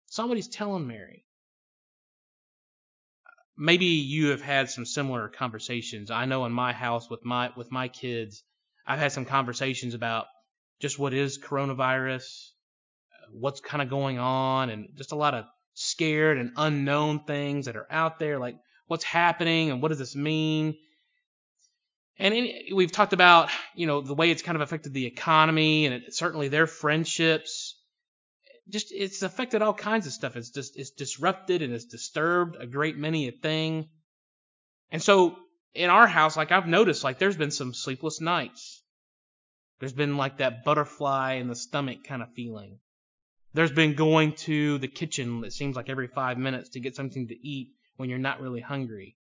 Somebody's 0.08 0.48
telling 0.48 0.88
Mary. 0.88 1.25
Maybe 3.57 3.86
you 3.86 4.28
have 4.28 4.42
had 4.42 4.69
some 4.69 4.86
similar 4.86 5.30
conversations. 5.30 6.12
I 6.12 6.25
know 6.25 6.46
in 6.46 6.52
my 6.52 6.74
house 6.74 7.10
with 7.10 7.24
my 7.24 7.52
with 7.56 7.72
my 7.72 7.88
kids, 7.88 8.44
I've 8.86 9.00
had 9.00 9.12
some 9.12 9.25
conversations 9.25 9.94
about 9.94 10.25
just 10.81 11.00
what 11.00 11.13
is 11.13 11.40
coronavirus, 11.40 12.50
what's 13.31 13.62
kind 13.62 13.81
of 13.81 13.90
going 13.90 14.19
on, 14.19 14.69
and 14.69 14.90
just 14.96 15.13
a 15.13 15.16
lot 15.16 15.34
of 15.34 15.46
scared 15.74 16.38
and 16.38 16.52
unknown 16.57 17.24
things 17.25 17.66
that 17.66 17.75
are 17.75 17.88
out 17.90 18.19
there, 18.19 18.40
like 18.40 18.57
what's 18.88 19.04
happening 19.04 19.72
and 19.72 19.81
what 19.81 19.90
does 19.90 20.00
this 20.00 20.16
mean 20.16 20.75
and 22.18 22.34
in, 22.34 22.75
we've 22.75 22.92
talked 22.92 23.13
about, 23.13 23.50
you 23.75 23.88
know, 23.88 24.01
the 24.01 24.13
way 24.13 24.31
it's 24.31 24.42
kind 24.42 24.56
of 24.56 24.62
affected 24.62 24.94
the 24.94 25.06
economy 25.06 25.86
and 25.86 25.96
it, 25.96 26.16
certainly 26.16 26.48
their 26.48 26.68
friendships. 26.68 27.64
Just 28.69 28.91
it's 28.91 29.22
affected 29.22 29.62
all 29.62 29.74
kinds 29.74 30.07
of 30.07 30.13
stuff. 30.13 30.36
It's 30.36 30.50
just 30.50 30.77
it's 30.77 30.91
disrupted 30.91 31.62
and 31.62 31.74
it's 31.74 31.86
disturbed 31.86 32.57
a 32.60 32.65
great 32.65 32.98
many 32.98 33.27
a 33.27 33.31
thing. 33.31 33.89
And 34.91 35.01
so 35.01 35.38
in 35.74 35.89
our 35.89 36.07
house, 36.07 36.38
like 36.38 36.51
I've 36.51 36.67
noticed, 36.67 37.03
like 37.03 37.19
there's 37.19 37.38
been 37.38 37.51
some 37.51 37.74
sleepless 37.74 38.22
nights. 38.22 38.81
There's 39.79 39.93
been 39.93 40.17
like 40.17 40.38
that 40.38 40.63
butterfly 40.63 41.34
in 41.34 41.48
the 41.48 41.55
stomach 41.55 42.05
kind 42.05 42.22
of 42.22 42.34
feeling. 42.34 42.79
There's 43.53 43.72
been 43.72 43.93
going 43.93 44.34
to 44.34 44.77
the 44.79 44.88
kitchen, 44.88 45.43
it 45.43 45.53
seems 45.53 45.75
like 45.75 45.89
every 45.89 46.07
five 46.07 46.38
minutes 46.38 46.69
to 46.69 46.79
get 46.79 46.95
something 46.95 47.27
to 47.27 47.48
eat 47.48 47.69
when 47.98 48.10
you're 48.10 48.19
not 48.19 48.41
really 48.41 48.62
hungry. 48.62 49.15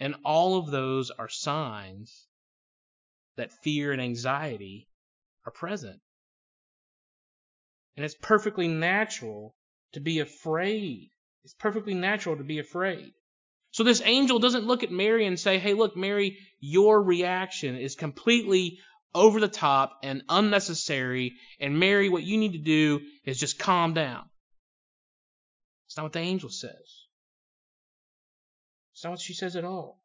And 0.00 0.14
all 0.24 0.58
of 0.58 0.70
those 0.70 1.10
are 1.10 1.28
signs 1.28 2.26
that 3.36 3.52
fear 3.62 3.92
and 3.92 4.00
anxiety 4.00 4.88
are 5.44 5.52
present. 5.52 6.00
And 7.98 8.04
it's 8.04 8.14
perfectly 8.14 8.68
natural 8.68 9.56
to 9.94 9.98
be 9.98 10.20
afraid. 10.20 11.10
It's 11.42 11.54
perfectly 11.54 11.94
natural 11.94 12.36
to 12.36 12.44
be 12.44 12.60
afraid. 12.60 13.10
So 13.72 13.82
this 13.82 14.00
angel 14.04 14.38
doesn't 14.38 14.68
look 14.68 14.84
at 14.84 14.92
Mary 14.92 15.26
and 15.26 15.36
say, 15.36 15.58
hey, 15.58 15.74
look, 15.74 15.96
Mary, 15.96 16.38
your 16.60 17.02
reaction 17.02 17.74
is 17.74 17.96
completely 17.96 18.78
over 19.16 19.40
the 19.40 19.48
top 19.48 19.98
and 20.04 20.22
unnecessary. 20.28 21.32
And 21.58 21.80
Mary, 21.80 22.08
what 22.08 22.22
you 22.22 22.38
need 22.38 22.52
to 22.52 22.58
do 22.58 23.00
is 23.24 23.40
just 23.40 23.58
calm 23.58 23.94
down. 23.94 24.26
It's 25.88 25.96
not 25.96 26.04
what 26.04 26.12
the 26.12 26.20
angel 26.20 26.50
says. 26.50 27.06
It's 28.92 29.02
not 29.02 29.10
what 29.10 29.20
she 29.20 29.34
says 29.34 29.56
at 29.56 29.64
all. 29.64 30.00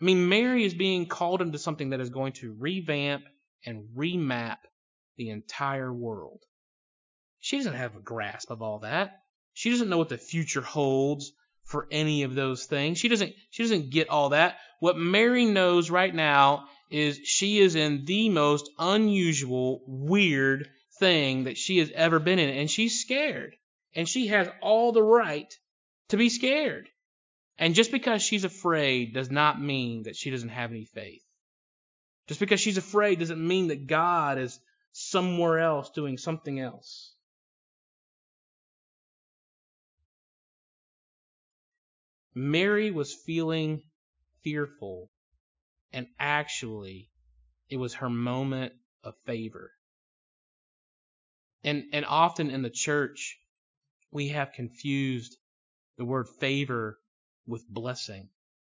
I 0.00 0.04
mean, 0.04 0.28
Mary 0.28 0.64
is 0.64 0.74
being 0.74 1.06
called 1.06 1.42
into 1.42 1.60
something 1.60 1.90
that 1.90 2.00
is 2.00 2.10
going 2.10 2.32
to 2.40 2.56
revamp 2.58 3.22
and 3.64 3.86
remap 3.96 4.56
the 5.16 5.30
entire 5.30 5.92
world. 5.92 6.40
She 7.46 7.58
doesn't 7.58 7.74
have 7.74 7.94
a 7.94 8.00
grasp 8.00 8.50
of 8.50 8.60
all 8.60 8.80
that. 8.80 9.22
She 9.54 9.70
doesn't 9.70 9.88
know 9.88 9.98
what 9.98 10.08
the 10.08 10.18
future 10.18 10.62
holds 10.62 11.30
for 11.62 11.86
any 11.92 12.24
of 12.24 12.34
those 12.34 12.64
things. 12.64 12.98
She 12.98 13.06
doesn't 13.06 13.34
she 13.50 13.62
doesn't 13.62 13.90
get 13.90 14.08
all 14.08 14.30
that. 14.30 14.58
What 14.80 14.98
Mary 14.98 15.44
knows 15.44 15.88
right 15.88 16.12
now 16.12 16.66
is 16.90 17.20
she 17.22 17.60
is 17.60 17.76
in 17.76 18.04
the 18.04 18.30
most 18.30 18.68
unusual, 18.80 19.84
weird 19.86 20.68
thing 20.98 21.44
that 21.44 21.56
she 21.56 21.78
has 21.78 21.92
ever 21.94 22.18
been 22.18 22.40
in 22.40 22.50
and 22.50 22.68
she's 22.68 23.00
scared. 23.00 23.54
And 23.94 24.08
she 24.08 24.26
has 24.26 24.48
all 24.60 24.90
the 24.90 25.04
right 25.04 25.54
to 26.08 26.16
be 26.16 26.30
scared. 26.30 26.88
And 27.58 27.76
just 27.76 27.92
because 27.92 28.22
she's 28.22 28.42
afraid 28.42 29.14
does 29.14 29.30
not 29.30 29.62
mean 29.62 30.02
that 30.02 30.16
she 30.16 30.30
doesn't 30.30 30.48
have 30.48 30.72
any 30.72 30.86
faith. 30.86 31.22
Just 32.26 32.40
because 32.40 32.58
she's 32.58 32.76
afraid 32.76 33.20
doesn't 33.20 33.46
mean 33.46 33.68
that 33.68 33.86
God 33.86 34.36
is 34.36 34.58
somewhere 34.90 35.60
else 35.60 35.90
doing 35.90 36.18
something 36.18 36.58
else. 36.58 37.12
Mary 42.38 42.90
was 42.90 43.14
feeling 43.14 43.82
fearful, 44.44 45.08
and 45.90 46.06
actually, 46.18 47.08
it 47.70 47.78
was 47.78 47.94
her 47.94 48.10
moment 48.10 48.74
of 49.02 49.14
favor. 49.24 49.72
And, 51.64 51.84
and 51.94 52.04
often 52.04 52.50
in 52.50 52.60
the 52.60 52.68
church, 52.68 53.38
we 54.10 54.28
have 54.28 54.52
confused 54.52 55.34
the 55.96 56.04
word 56.04 56.26
favor 56.38 56.98
with 57.46 57.66
blessing. 57.70 58.28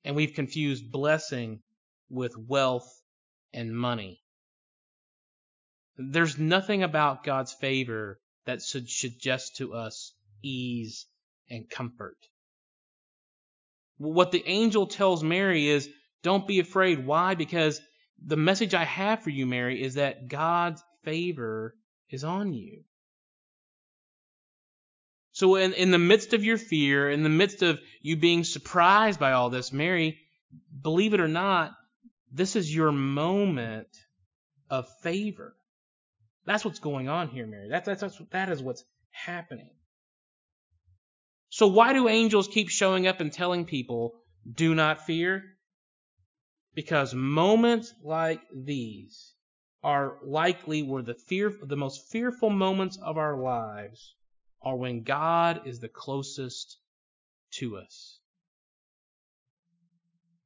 And 0.03 0.15
we've 0.15 0.35
confused 0.35 0.91
blessing 0.91 1.63
with 2.11 2.37
wealth 2.37 2.87
and 3.53 3.75
money. 3.75 4.21
There's 5.97 6.37
nothing 6.37 6.83
about 6.83 7.23
God's 7.23 7.53
favor 7.53 8.19
that 8.45 8.61
should 8.61 8.87
suggest 8.87 9.55
to 9.55 9.73
us 9.73 10.13
ease 10.43 11.07
and 11.49 11.67
comfort. 11.67 12.17
What 13.97 14.31
the 14.31 14.43
angel 14.47 14.87
tells 14.87 15.23
Mary 15.23 15.67
is 15.67 15.89
don't 16.23 16.47
be 16.47 16.59
afraid. 16.59 17.05
Why? 17.05 17.35
Because 17.35 17.81
the 18.23 18.37
message 18.37 18.73
I 18.73 18.83
have 18.83 19.23
for 19.23 19.29
you, 19.29 19.45
Mary, 19.45 19.81
is 19.81 19.95
that 19.95 20.27
God's 20.27 20.83
favor 21.03 21.75
is 22.09 22.23
on 22.23 22.53
you. 22.53 22.83
So, 25.31 25.55
in, 25.55 25.73
in 25.73 25.91
the 25.91 25.99
midst 25.99 26.33
of 26.33 26.43
your 26.43 26.57
fear, 26.57 27.11
in 27.11 27.21
the 27.21 27.29
midst 27.29 27.61
of 27.61 27.79
you 28.01 28.15
being 28.17 28.43
surprised 28.43 29.19
by 29.19 29.33
all 29.33 29.51
this, 29.51 29.71
Mary, 29.71 30.17
believe 30.81 31.13
it 31.13 31.19
or 31.19 31.27
not, 31.27 31.73
this 32.31 32.55
is 32.55 32.73
your 32.73 32.91
moment 32.91 33.87
of 34.69 34.89
favor. 35.01 35.55
That's 36.45 36.65
what's 36.65 36.79
going 36.79 37.07
on 37.07 37.27
here, 37.27 37.45
Mary. 37.45 37.69
That, 37.69 37.85
that's, 37.85 38.01
that's, 38.01 38.19
that 38.31 38.49
is 38.49 38.63
what's 38.63 38.83
happening. 39.11 39.69
So, 41.57 41.65
why 41.65 41.91
do 41.93 42.07
angels 42.07 42.47
keep 42.47 42.69
showing 42.69 43.07
up 43.07 43.19
and 43.19 43.33
telling 43.33 43.65
people, 43.65 44.13
do 44.47 44.75
not 44.75 45.07
fear? 45.07 45.43
Because 46.75 47.15
moments 47.15 47.91
like 48.03 48.41
these 48.53 49.33
are 49.81 50.19
likely 50.23 50.83
where 50.83 51.01
the 51.01 51.15
fear, 51.15 51.51
the 51.63 51.75
most 51.75 52.11
fearful 52.11 52.51
moments 52.51 52.99
of 53.01 53.17
our 53.17 53.41
lives 53.41 54.13
are 54.61 54.75
when 54.75 55.01
God 55.01 55.61
is 55.65 55.79
the 55.79 55.89
closest 55.89 56.77
to 57.53 57.77
us. 57.77 58.19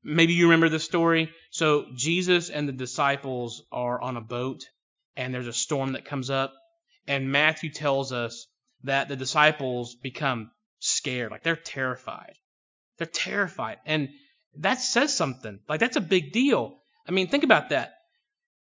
Maybe 0.01 0.31
you 0.31 0.45
remember 0.45 0.69
the 0.69 0.79
story. 0.79 1.29
So 1.49 1.87
Jesus 1.93 2.49
and 2.49 2.69
the 2.69 2.83
disciples 2.85 3.63
are 3.69 3.99
on 3.99 4.15
a 4.15 4.21
boat 4.21 4.63
and 5.17 5.33
there's 5.33 5.47
a 5.47 5.51
storm 5.51 5.91
that 5.91 6.05
comes 6.05 6.29
up 6.29 6.53
and 7.05 7.33
Matthew 7.33 7.69
tells 7.69 8.13
us 8.13 8.47
that 8.85 9.09
the 9.09 9.17
disciples 9.17 9.95
become 9.95 10.51
scared, 10.81 11.31
like 11.31 11.43
they're 11.43 11.55
terrified. 11.55 12.33
They're 12.97 13.07
terrified. 13.07 13.77
And 13.85 14.09
that 14.57 14.81
says 14.81 15.15
something. 15.15 15.59
Like 15.69 15.79
that's 15.79 15.95
a 15.95 16.01
big 16.01 16.33
deal. 16.33 16.77
I 17.07 17.11
mean, 17.11 17.27
think 17.27 17.45
about 17.45 17.69
that. 17.69 17.93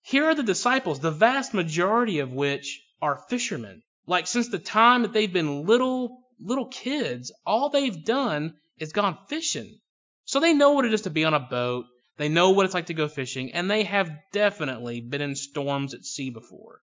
Here 0.02 0.26
are 0.26 0.34
the 0.34 0.42
disciples, 0.42 1.00
the 1.00 1.10
vast 1.10 1.54
majority 1.54 2.18
of 2.18 2.32
which 2.32 2.82
are 3.00 3.24
fishermen. 3.28 3.82
Like 4.06 4.26
since 4.26 4.48
the 4.48 4.58
time 4.58 5.02
that 5.02 5.12
they've 5.12 5.32
been 5.32 5.64
little 5.66 6.18
little 6.38 6.66
kids, 6.66 7.32
all 7.46 7.70
they've 7.70 8.04
done 8.04 8.54
is 8.78 8.92
gone 8.92 9.18
fishing. 9.28 9.78
So 10.24 10.40
they 10.40 10.54
know 10.54 10.72
what 10.72 10.84
it 10.84 10.94
is 10.94 11.02
to 11.02 11.10
be 11.10 11.24
on 11.24 11.34
a 11.34 11.40
boat. 11.40 11.86
They 12.16 12.28
know 12.28 12.50
what 12.50 12.66
it's 12.66 12.74
like 12.74 12.86
to 12.86 12.94
go 12.94 13.08
fishing, 13.08 13.52
and 13.52 13.70
they 13.70 13.84
have 13.84 14.10
definitely 14.32 15.00
been 15.00 15.22
in 15.22 15.34
storms 15.34 15.94
at 15.94 16.04
sea 16.04 16.30
before. 16.30 16.80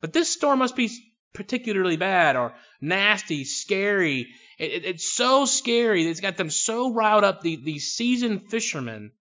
But 0.00 0.12
this 0.12 0.28
storm 0.28 0.60
must 0.60 0.76
be 0.76 0.90
particularly 1.32 1.96
bad 1.96 2.36
or 2.36 2.54
nasty, 2.80 3.44
scary. 3.44 4.28
It, 4.58 4.72
it, 4.72 4.84
it's 4.84 5.12
so 5.12 5.44
scary. 5.44 6.04
That 6.04 6.10
it's 6.10 6.20
got 6.20 6.36
them 6.36 6.50
so 6.50 6.92
riled 6.92 7.24
up. 7.24 7.42
The, 7.42 7.56
these 7.56 7.92
seasoned 7.92 8.50
fishermen 8.50 9.12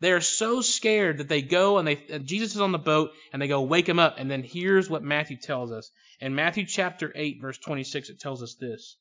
they 0.00 0.12
are 0.12 0.22
so 0.22 0.62
scared 0.62 1.18
that 1.18 1.28
they 1.28 1.42
go 1.42 1.76
and 1.76 1.86
they 1.86 1.96
Jesus 2.20 2.54
is 2.54 2.60
on 2.60 2.72
the 2.72 2.78
boat 2.78 3.12
and 3.32 3.40
they 3.40 3.48
go 3.48 3.60
wake 3.60 3.88
him 3.88 3.98
up. 3.98 4.16
And 4.18 4.30
then 4.30 4.42
here's 4.42 4.88
what 4.88 5.02
Matthew 5.02 5.36
tells 5.36 5.70
us. 5.70 5.90
In 6.20 6.34
Matthew 6.34 6.64
chapter 6.64 7.12
8 7.14 7.40
verse 7.40 7.58
26 7.58 8.08
it 8.08 8.18
tells 8.20 8.42
us 8.42 8.54
this. 8.54 8.96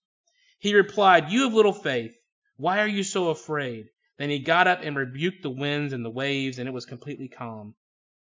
He 0.59 0.75
replied, 0.75 1.31
"You 1.31 1.43
have 1.43 1.53
little 1.53 1.73
faith. 1.73 2.13
Why 2.57 2.79
are 2.79 2.87
you 2.87 3.03
so 3.03 3.29
afraid?" 3.29 3.89
Then 4.17 4.29
he 4.29 4.39
got 4.39 4.67
up 4.67 4.81
and 4.83 4.97
rebuked 4.97 5.41
the 5.41 5.49
winds 5.49 5.93
and 5.93 6.03
the 6.03 6.09
waves 6.09 6.59
and 6.59 6.67
it 6.67 6.73
was 6.73 6.85
completely 6.85 7.29
calm. 7.29 7.75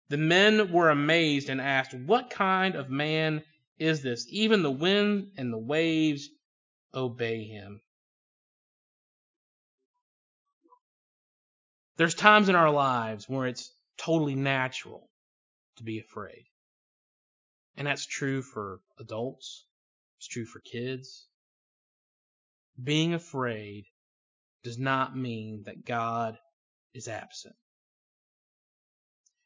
The 0.08 0.16
men 0.16 0.72
were 0.72 0.90
amazed 0.90 1.48
and 1.48 1.60
asked, 1.60 1.94
"What 1.94 2.30
kind 2.30 2.74
of 2.74 2.90
man 2.90 3.44
is 3.78 4.02
this? 4.02 4.26
Even 4.28 4.62
the 4.62 4.70
wind 4.70 5.32
and 5.36 5.52
the 5.52 5.58
waves 5.58 6.28
obey 6.94 7.44
him." 7.44 7.80
There's 11.96 12.14
times 12.14 12.48
in 12.48 12.56
our 12.56 12.70
lives 12.70 13.28
where 13.28 13.46
it's 13.46 13.72
totally 13.96 14.34
natural 14.34 15.08
to 15.76 15.84
be 15.84 16.00
afraid. 16.00 16.46
And 17.76 17.86
that's 17.86 18.06
true 18.06 18.42
for 18.42 18.80
adults. 18.98 19.66
It's 20.18 20.28
true 20.28 20.44
for 20.44 20.60
kids. 20.60 21.26
Being 22.82 23.14
afraid 23.14 23.86
does 24.62 24.78
not 24.78 25.16
mean 25.16 25.64
that 25.64 25.84
God 25.84 26.38
is 26.92 27.06
absent. 27.06 27.54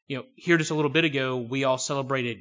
You 0.07 0.17
know, 0.17 0.25
here 0.35 0.57
just 0.57 0.71
a 0.71 0.75
little 0.75 0.89
bit 0.89 1.03
ago, 1.03 1.37
we 1.37 1.65
all 1.65 1.77
celebrated 1.77 2.39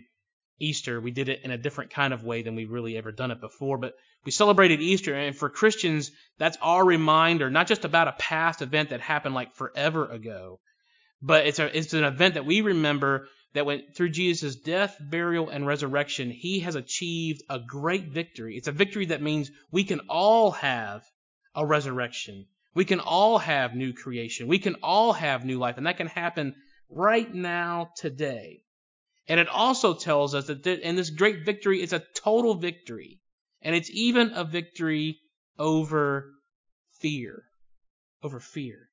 Easter. 0.59 1.01
We 1.01 1.11
did 1.11 1.29
it 1.29 1.41
in 1.45 1.51
a 1.51 1.59
different 1.59 1.93
kind 1.93 2.13
of 2.13 2.25
way 2.25 2.43
than 2.43 2.55
we've 2.55 2.71
really 2.71 2.97
ever 2.97 3.13
done 3.13 3.31
it 3.31 3.41
before, 3.41 3.79
but 3.79 3.95
we 4.25 4.33
celebrated 4.33 4.81
Easter, 4.81 5.15
and 5.15 5.37
for 5.37 5.49
Christians, 5.49 6.11
that's 6.39 6.59
our 6.61 6.85
reminder, 6.85 7.51
not 7.51 7.67
just 7.67 7.85
about 7.85 8.09
a 8.09 8.17
past 8.19 8.63
event 8.63 8.91
that 8.91 9.01
happened 9.01 9.35
like 9.35 9.55
forever 9.55 10.07
ago, 10.07 10.61
but 11.23 11.47
it's, 11.47 11.59
a, 11.59 11.77
it's 11.77 11.95
an 11.95 12.05
event 12.05 12.35
that 12.35 12.47
we 12.47 12.61
remember 12.61 13.29
that 13.55 13.67
went 13.67 13.97
through 13.97 14.11
Jesus' 14.11 14.57
death, 14.57 14.97
burial, 15.01 15.49
and 15.49 15.67
resurrection, 15.67 16.31
he 16.31 16.61
has 16.61 16.75
achieved 16.75 17.43
a 17.49 17.59
great 17.59 18.09
victory. 18.09 18.57
It's 18.57 18.69
a 18.69 18.73
victory 18.73 19.07
that 19.07 19.23
means 19.23 19.51
we 19.71 19.85
can 19.85 20.01
all 20.09 20.51
have 20.53 21.03
a 21.55 21.65
resurrection. 21.65 22.47
We 22.75 22.85
can 22.85 23.01
all 23.01 23.39
have 23.39 23.75
new 23.75 23.93
creation. 23.95 24.49
We 24.49 24.59
can 24.59 24.77
all 24.83 25.13
have 25.13 25.45
new 25.45 25.59
life, 25.59 25.79
and 25.79 25.87
that 25.87 25.97
can 25.97 26.09
happen 26.09 26.55
right 26.91 27.33
now, 27.33 27.91
today. 27.97 28.63
And 29.29 29.39
it 29.39 29.49
also 29.49 29.95
tells 29.95 30.35
us 30.35 30.47
that 30.47 30.67
in 30.67 30.97
this 30.97 31.11
great 31.11 31.45
victory 31.45 31.83
is 31.83 31.93
a 31.93 32.03
total 32.15 32.55
victory. 32.55 33.21
And 33.61 33.75
it's 33.75 33.91
even 33.91 34.33
a 34.35 34.45
victory 34.45 35.19
over 35.59 36.33
fear. 37.01 37.45
Over 38.23 38.41
fear. 38.41 38.89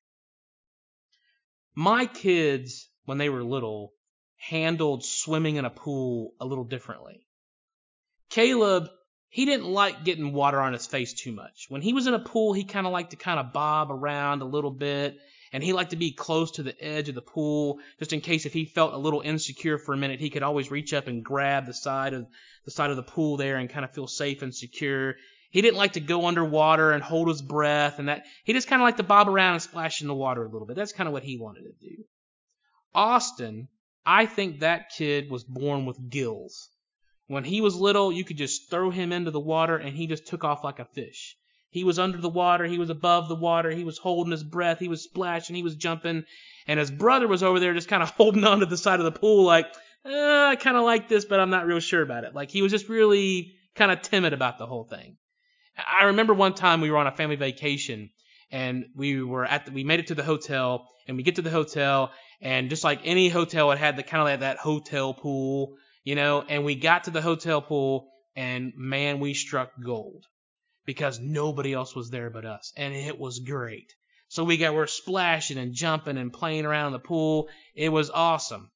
My 1.74 2.06
kids, 2.06 2.88
when 3.06 3.18
they 3.18 3.28
were 3.28 3.42
little, 3.42 3.92
handled 4.36 5.04
swimming 5.04 5.56
in 5.56 5.64
a 5.64 5.70
pool 5.70 6.32
a 6.38 6.46
little 6.46 6.64
differently. 6.64 7.26
Caleb, 8.28 8.88
he 9.28 9.44
didn't 9.44 9.66
like 9.66 10.04
getting 10.04 10.32
water 10.32 10.60
on 10.60 10.72
his 10.72 10.86
face 10.86 11.14
too 11.14 11.32
much. 11.32 11.66
When 11.68 11.82
he 11.82 11.92
was 11.92 12.06
in 12.06 12.14
a 12.14 12.18
pool, 12.18 12.52
he 12.52 12.64
kind 12.64 12.86
of 12.86 12.92
liked 12.92 13.10
to 13.10 13.16
kind 13.16 13.40
of 13.40 13.52
bob 13.52 13.90
around 13.90 14.42
a 14.42 14.46
little 14.46 14.70
bit 14.70 15.18
and 15.56 15.64
he 15.64 15.72
liked 15.72 15.92
to 15.92 15.96
be 15.96 16.12
close 16.12 16.50
to 16.50 16.62
the 16.62 16.78
edge 16.84 17.08
of 17.08 17.14
the 17.14 17.22
pool 17.22 17.78
just 17.98 18.12
in 18.12 18.20
case 18.20 18.44
if 18.44 18.52
he 18.52 18.66
felt 18.66 18.92
a 18.92 18.98
little 18.98 19.22
insecure 19.22 19.78
for 19.78 19.94
a 19.94 19.96
minute 19.96 20.20
he 20.20 20.28
could 20.28 20.42
always 20.42 20.70
reach 20.70 20.92
up 20.92 21.06
and 21.06 21.24
grab 21.24 21.64
the 21.64 21.72
side 21.72 22.12
of 22.12 22.26
the 22.66 22.70
side 22.70 22.90
of 22.90 22.96
the 22.96 23.02
pool 23.02 23.38
there 23.38 23.56
and 23.56 23.70
kind 23.70 23.82
of 23.82 23.90
feel 23.90 24.06
safe 24.06 24.42
and 24.42 24.54
secure. 24.54 25.14
He 25.50 25.62
didn't 25.62 25.78
like 25.78 25.94
to 25.94 26.00
go 26.00 26.26
underwater 26.26 26.92
and 26.92 27.02
hold 27.02 27.28
his 27.28 27.40
breath 27.40 27.98
and 27.98 28.10
that 28.10 28.26
he 28.44 28.52
just 28.52 28.68
kind 28.68 28.82
of 28.82 28.84
liked 28.84 28.98
to 28.98 29.02
bob 29.02 29.30
around 29.30 29.54
and 29.54 29.62
splash 29.62 30.02
in 30.02 30.08
the 30.08 30.14
water 30.14 30.44
a 30.44 30.50
little 30.50 30.66
bit. 30.66 30.76
That's 30.76 30.92
kind 30.92 31.06
of 31.06 31.14
what 31.14 31.22
he 31.22 31.38
wanted 31.38 31.62
to 31.62 31.88
do. 31.88 32.04
Austin 32.94 33.68
i 34.04 34.26
think 34.26 34.60
that 34.60 34.90
kid 34.90 35.30
was 35.30 35.42
born 35.42 35.86
with 35.86 36.10
gills. 36.10 36.68
When 37.28 37.44
he 37.44 37.62
was 37.62 37.74
little 37.76 38.12
you 38.12 38.24
could 38.24 38.36
just 38.36 38.68
throw 38.68 38.90
him 38.90 39.10
into 39.10 39.30
the 39.30 39.40
water 39.40 39.78
and 39.78 39.96
he 39.96 40.06
just 40.06 40.26
took 40.26 40.44
off 40.44 40.64
like 40.64 40.80
a 40.80 40.84
fish 40.84 41.34
he 41.76 41.84
was 41.84 41.98
under 41.98 42.16
the 42.16 42.28
water, 42.28 42.64
he 42.64 42.78
was 42.78 42.88
above 42.88 43.28
the 43.28 43.34
water, 43.34 43.70
he 43.70 43.84
was 43.84 43.98
holding 43.98 44.30
his 44.30 44.42
breath, 44.42 44.78
he 44.78 44.88
was 44.88 45.02
splashing, 45.02 45.54
he 45.54 45.62
was 45.62 45.76
jumping, 45.76 46.24
and 46.66 46.80
his 46.80 46.90
brother 46.90 47.28
was 47.28 47.42
over 47.42 47.60
there 47.60 47.74
just 47.74 47.88
kind 47.88 48.02
of 48.02 48.10
holding 48.16 48.44
on 48.44 48.60
to 48.60 48.66
the 48.66 48.78
side 48.78 48.98
of 48.98 49.04
the 49.04 49.12
pool 49.12 49.44
like, 49.44 49.66
eh, 50.06 50.46
I 50.46 50.56
kind 50.56 50.78
of 50.78 50.84
like 50.84 51.06
this, 51.06 51.26
but 51.26 51.38
I'm 51.38 51.50
not 51.50 51.66
real 51.66 51.80
sure 51.80 52.00
about 52.00 52.24
it. 52.24 52.34
Like 52.34 52.50
he 52.50 52.62
was 52.62 52.72
just 52.72 52.88
really 52.88 53.52
kind 53.74 53.92
of 53.92 54.00
timid 54.00 54.32
about 54.32 54.56
the 54.56 54.66
whole 54.66 54.84
thing. 54.84 55.18
I 55.76 56.04
remember 56.04 56.32
one 56.32 56.54
time 56.54 56.80
we 56.80 56.90
were 56.90 56.96
on 56.96 57.06
a 57.06 57.12
family 57.12 57.36
vacation 57.36 58.08
and 58.50 58.86
we 58.96 59.22
were 59.22 59.44
at 59.44 59.66
the, 59.66 59.72
we 59.72 59.84
made 59.84 60.00
it 60.00 60.06
to 60.06 60.14
the 60.14 60.24
hotel 60.24 60.88
and 61.06 61.18
we 61.18 61.22
get 61.22 61.36
to 61.36 61.42
the 61.42 61.50
hotel 61.50 62.10
and 62.40 62.70
just 62.70 62.84
like 62.84 63.00
any 63.04 63.28
hotel 63.28 63.70
it 63.72 63.78
had 63.78 63.96
the 63.96 64.02
kind 64.02 64.22
of 64.22 64.28
like 64.28 64.40
that 64.40 64.56
hotel 64.56 65.12
pool 65.12 65.74
you 66.04 66.14
know 66.14 66.42
and 66.48 66.64
we 66.64 66.74
got 66.74 67.04
to 67.04 67.10
the 67.10 67.20
hotel 67.20 67.60
pool 67.60 68.08
and 68.34 68.72
man 68.76 69.20
we 69.20 69.34
struck 69.34 69.70
gold 69.82 70.24
because 70.86 71.20
nobody 71.20 71.74
else 71.74 71.94
was 71.94 72.10
there 72.10 72.30
but 72.30 72.46
us. 72.46 72.72
And 72.76 72.94
it 72.94 73.18
was 73.18 73.40
great. 73.40 73.94
So 74.28 74.44
we 74.44 74.56
got, 74.56 74.74
we're 74.74 74.86
splashing 74.86 75.58
and 75.58 75.74
jumping 75.74 76.16
and 76.16 76.32
playing 76.32 76.64
around 76.64 76.88
in 76.88 76.92
the 76.94 76.98
pool. 76.98 77.48
It 77.74 77.90
was 77.90 78.10
awesome. 78.10 78.70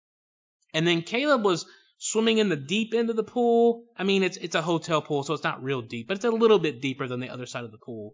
And 0.74 0.86
then 0.86 1.02
Caleb 1.02 1.44
was 1.44 1.66
swimming 1.98 2.38
in 2.38 2.48
the 2.48 2.56
deep 2.56 2.94
end 2.94 3.10
of 3.10 3.16
the 3.16 3.24
pool. 3.24 3.84
I 3.96 4.04
mean, 4.04 4.22
it's 4.22 4.36
it's 4.36 4.54
a 4.54 4.62
hotel 4.62 5.02
pool, 5.02 5.22
so 5.22 5.34
it's 5.34 5.44
not 5.44 5.62
real 5.62 5.82
deep, 5.82 6.08
but 6.08 6.16
it's 6.16 6.24
a 6.24 6.30
little 6.30 6.58
bit 6.58 6.80
deeper 6.80 7.06
than 7.08 7.20
the 7.20 7.30
other 7.30 7.46
side 7.46 7.64
of 7.64 7.72
the 7.72 7.78
pool. 7.78 8.12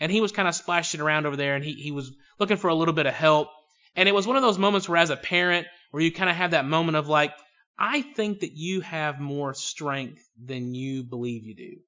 And 0.00 0.12
he 0.12 0.20
was 0.20 0.32
kind 0.32 0.48
of 0.48 0.54
splashing 0.54 1.00
around 1.00 1.26
over 1.26 1.36
there, 1.36 1.54
and 1.54 1.64
he 1.64 1.72
he 1.74 1.90
was 1.90 2.12
looking 2.38 2.56
for 2.56 2.68
a 2.68 2.74
little 2.74 2.94
bit 2.94 3.06
of 3.06 3.14
help. 3.14 3.48
And 3.96 4.08
it 4.08 4.14
was 4.14 4.26
one 4.26 4.36
of 4.36 4.42
those 4.42 4.58
moments 4.58 4.88
where, 4.88 4.98
as 4.98 5.10
a 5.10 5.16
parent, 5.16 5.66
where 5.90 6.02
you 6.02 6.12
kind 6.12 6.30
of 6.30 6.36
have 6.36 6.52
that 6.52 6.66
moment 6.66 6.96
of 6.96 7.08
like, 7.08 7.32
I 7.78 8.02
think 8.02 8.40
that 8.40 8.52
you 8.52 8.80
have 8.80 9.20
more 9.20 9.54
strength 9.54 10.22
than 10.42 10.74
you 10.74 11.02
believe 11.04 11.44
you 11.44 11.54
do. 11.54 11.80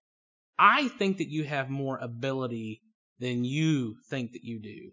I 0.61 0.89
think 0.89 1.19
that 1.19 1.29
you 1.29 1.45
have 1.45 1.71
more 1.71 1.97
ability 1.97 2.83
than 3.19 3.45
you 3.45 3.97
think 4.11 4.33
that 4.33 4.45
you 4.45 4.61
do. 4.61 4.93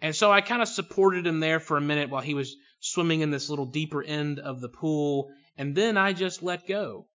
And 0.00 0.14
so 0.14 0.30
I 0.30 0.40
kind 0.40 0.62
of 0.62 0.68
supported 0.68 1.26
him 1.26 1.40
there 1.40 1.58
for 1.58 1.76
a 1.76 1.80
minute 1.80 2.08
while 2.08 2.22
he 2.22 2.34
was 2.34 2.54
swimming 2.78 3.20
in 3.20 3.32
this 3.32 3.50
little 3.50 3.66
deeper 3.66 4.02
end 4.02 4.38
of 4.38 4.60
the 4.60 4.68
pool. 4.68 5.30
And 5.56 5.74
then 5.74 5.96
I 5.96 6.12
just 6.12 6.42
let 6.42 6.68
go 6.68 7.08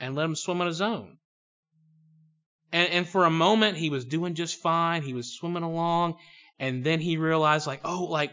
and 0.00 0.14
let 0.14 0.24
him 0.24 0.36
swim 0.36 0.62
on 0.62 0.66
his 0.66 0.80
own. 0.80 1.18
And, 2.72 2.88
and 2.90 3.08
for 3.08 3.26
a 3.26 3.30
moment, 3.30 3.76
he 3.76 3.90
was 3.90 4.06
doing 4.06 4.34
just 4.34 4.60
fine. 4.60 5.02
He 5.02 5.14
was 5.14 5.34
swimming 5.34 5.62
along. 5.62 6.16
And 6.58 6.82
then 6.82 7.00
he 7.00 7.18
realized, 7.18 7.66
like, 7.66 7.80
oh, 7.84 8.04
like, 8.04 8.32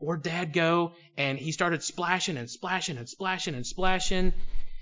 where'd 0.00 0.22
dad 0.22 0.52
go? 0.52 0.92
And 1.16 1.38
he 1.38 1.52
started 1.52 1.82
splashing 1.82 2.36
and 2.36 2.50
splashing 2.50 2.98
and 2.98 3.08
splashing 3.08 3.54
and 3.54 3.66
splashing. 3.66 4.34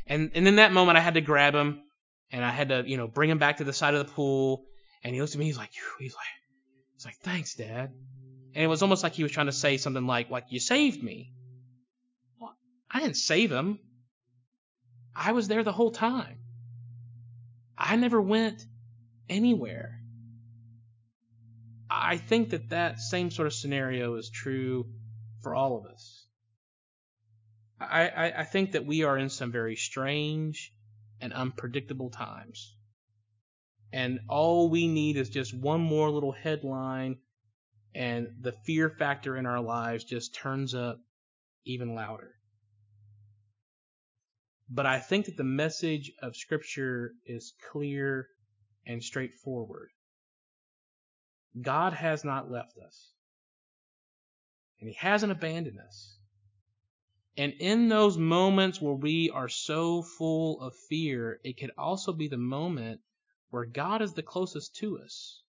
And, 0.06 0.32
and 0.34 0.48
in 0.48 0.56
that 0.56 0.72
moment, 0.72 0.98
I 0.98 1.00
had 1.00 1.14
to 1.14 1.20
grab 1.20 1.54
him 1.54 1.82
and 2.30 2.44
I 2.44 2.50
had 2.50 2.68
to, 2.70 2.84
you 2.86 2.96
know, 2.96 3.06
bring 3.06 3.30
him 3.30 3.38
back 3.38 3.58
to 3.58 3.64
the 3.64 3.72
side 3.72 3.94
of 3.94 4.06
the 4.06 4.12
pool. 4.12 4.64
And 5.02 5.14
he 5.14 5.20
looks 5.20 5.34
at 5.34 5.38
me, 5.38 5.44
he's 5.46 5.56
like, 5.58 5.70
he's 5.98 6.14
like, 6.14 6.26
he's 6.94 7.04
like, 7.04 7.16
thanks, 7.16 7.54
dad. 7.54 7.92
And 8.54 8.64
it 8.64 8.66
was 8.66 8.82
almost 8.82 9.02
like 9.02 9.12
he 9.12 9.22
was 9.22 9.32
trying 9.32 9.46
to 9.46 9.52
say 9.52 9.76
something 9.76 10.06
like, 10.06 10.30
like, 10.30 10.46
you 10.48 10.58
saved 10.58 11.02
me. 11.02 11.32
Well, 12.40 12.56
I 12.90 13.00
didn't 13.00 13.16
save 13.16 13.52
him. 13.52 13.78
I 15.14 15.32
was 15.32 15.48
there 15.48 15.62
the 15.62 15.72
whole 15.72 15.90
time. 15.90 16.38
I 17.78 17.96
never 17.96 18.20
went 18.20 18.64
anywhere. 19.28 20.00
I 21.88 22.16
think 22.16 22.50
that 22.50 22.70
that 22.70 22.98
same 22.98 23.30
sort 23.30 23.46
of 23.46 23.54
scenario 23.54 24.16
is 24.16 24.30
true 24.30 24.86
for 25.42 25.54
all 25.54 25.76
of 25.76 25.86
us. 25.86 26.26
I, 27.78 28.08
I, 28.08 28.40
I 28.40 28.44
think 28.44 28.72
that 28.72 28.86
we 28.86 29.04
are 29.04 29.16
in 29.16 29.28
some 29.28 29.52
very 29.52 29.76
strange 29.76 30.72
and 31.20 31.32
unpredictable 31.32 32.10
times. 32.10 32.74
And 33.92 34.20
all 34.28 34.68
we 34.68 34.88
need 34.88 35.16
is 35.16 35.30
just 35.30 35.54
one 35.54 35.80
more 35.80 36.10
little 36.10 36.32
headline, 36.32 37.18
and 37.94 38.28
the 38.40 38.52
fear 38.52 38.90
factor 38.90 39.36
in 39.36 39.46
our 39.46 39.60
lives 39.60 40.04
just 40.04 40.34
turns 40.34 40.74
up 40.74 40.98
even 41.64 41.94
louder. 41.94 42.32
But 44.68 44.86
I 44.86 44.98
think 44.98 45.26
that 45.26 45.36
the 45.36 45.44
message 45.44 46.12
of 46.20 46.36
Scripture 46.36 47.12
is 47.24 47.54
clear 47.70 48.28
and 48.86 49.02
straightforward. 49.02 49.90
God 51.60 51.92
has 51.92 52.24
not 52.24 52.50
left 52.50 52.76
us, 52.84 53.12
and 54.80 54.88
He 54.88 54.96
hasn't 54.96 55.32
abandoned 55.32 55.78
us. 55.78 56.18
And 57.36 57.52
in 57.58 57.88
those 57.88 58.16
moments 58.16 58.80
where 58.80 58.94
we 58.94 59.30
are 59.30 59.48
so 59.48 60.02
full 60.02 60.60
of 60.60 60.74
fear, 60.88 61.38
it 61.44 61.58
could 61.58 61.72
also 61.76 62.12
be 62.12 62.28
the 62.28 62.38
moment 62.38 63.00
where 63.50 63.66
God 63.66 64.02
is 64.02 64.14
the 64.14 64.22
closest 64.22 64.76
to 64.76 64.98
us. 64.98 65.42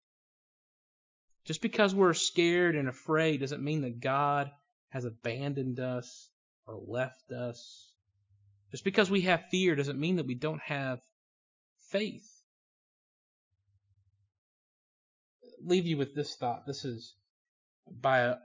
Just 1.45 1.61
because 1.61 1.95
we're 1.95 2.13
scared 2.13 2.75
and 2.75 2.89
afraid 2.89 3.39
doesn't 3.39 3.63
mean 3.63 3.81
that 3.81 4.01
God 4.01 4.51
has 4.89 5.05
abandoned 5.05 5.79
us 5.79 6.29
or 6.65 6.77
left 6.85 7.31
us. 7.31 7.93
Just 8.71 8.83
because 8.83 9.09
we 9.09 9.21
have 9.21 9.49
fear 9.49 9.75
doesn't 9.75 9.99
mean 9.99 10.17
that 10.17 10.27
we 10.27 10.35
don't 10.35 10.61
have 10.61 10.99
faith. 11.79 12.37
leave 15.67 15.85
you 15.85 15.97
with 15.97 16.15
this 16.15 16.35
thought. 16.35 16.65
This 16.65 16.85
is 16.85 17.13
by 17.89 18.35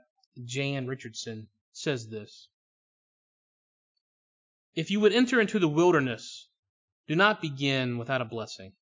Jan 0.43 0.87
Richardson 0.87 1.47
says 1.71 2.07
this. 2.07 2.47
If 4.75 4.89
you 4.89 4.99
would 5.01 5.13
enter 5.13 5.39
into 5.39 5.59
the 5.59 5.67
wilderness, 5.67 6.47
do 7.07 7.15
not 7.15 7.41
begin 7.41 7.97
without 7.97 8.21
a 8.21 8.25
blessing. 8.25 8.73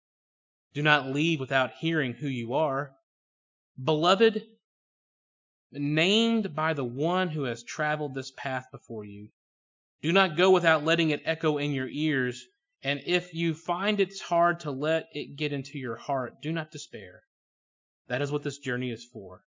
Do 0.74 0.82
not 0.82 1.08
leave 1.08 1.40
without 1.40 1.74
hearing 1.80 2.14
who 2.14 2.28
you 2.28 2.54
are. 2.54 2.96
Beloved, 3.82 4.48
named 5.74 6.56
by 6.56 6.74
the 6.74 6.86
one 6.86 7.30
who 7.30 7.44
has 7.44 7.64
traveled 7.64 8.14
this 8.14 8.32
path 8.32 8.68
before 8.72 9.04
you. 9.04 9.30
Do 10.02 10.14
not 10.14 10.38
go 10.38 10.52
without 10.52 10.86
letting 10.86 11.10
it 11.10 11.24
echo 11.26 11.58
in 11.58 11.72
your 11.72 11.90
ears, 11.90 12.46
and 12.84 13.02
if 13.06 13.34
you 13.34 13.54
find 13.54 14.00
it's 14.00 14.22
hard 14.22 14.62
to 14.62 14.72
let 14.72 15.10
it 15.14 15.36
get 15.36 15.54
into 15.54 15.78
your 15.78 15.98
heart, 15.98 16.42
do 16.42 16.52
not 16.52 16.72
despair. 16.72 17.24
That 18.08 18.22
is 18.22 18.32
what 18.32 18.44
this 18.44 18.58
journey 18.58 18.92
is 18.92 19.06
for. 19.06 19.44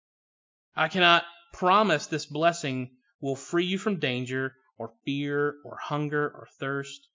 I 0.77 0.89
cannot 0.89 1.25
promise 1.53 2.07
this 2.07 2.27
blessing 2.27 2.91
will 3.21 3.37
free 3.37 3.65
you 3.65 3.79
from 3.79 3.99
danger 3.99 4.55
or 4.79 4.93
fear 5.05 5.57
or 5.65 5.77
hunger 5.77 6.29
or 6.29 6.49
thirst, 6.59 7.09